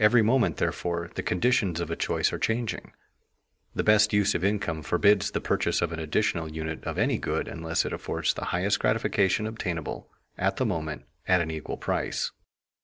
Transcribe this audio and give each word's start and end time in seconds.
Every 0.00 0.22
moment, 0.22 0.56
therefore, 0.56 1.12
the 1.14 1.22
conditions 1.22 1.78
of 1.78 1.88
a 1.88 1.94
choice 1.94 2.32
are 2.32 2.38
changing. 2.40 2.90
The 3.76 3.84
best 3.84 4.12
use 4.12 4.34
of 4.34 4.42
income 4.42 4.82
forbids 4.82 5.30
the 5.30 5.40
purchase 5.40 5.80
of 5.80 5.92
an 5.92 6.00
additional 6.00 6.50
unit 6.50 6.82
of 6.82 6.98
any 6.98 7.16
good 7.16 7.46
unless 7.46 7.84
it 7.84 7.92
affords 7.92 8.34
the 8.34 8.46
highest 8.46 8.80
gratification 8.80 9.46
obtainable, 9.46 10.10
at 10.36 10.56
the 10.56 10.66
moment, 10.66 11.04
at 11.28 11.40
an 11.40 11.52
equal 11.52 11.76
price. 11.76 12.32